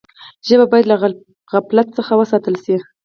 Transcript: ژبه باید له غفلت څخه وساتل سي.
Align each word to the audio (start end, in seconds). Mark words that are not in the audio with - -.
ژبه 0.47 0.65
باید 0.71 0.85
له 0.91 0.95
غفلت 1.51 1.87
څخه 1.97 2.11
وساتل 2.15 2.55
سي. 2.63 2.75